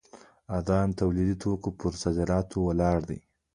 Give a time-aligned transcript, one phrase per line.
[0.55, 3.19] ارزانه تولیدي توکو پر صادراتو ولاړ دی.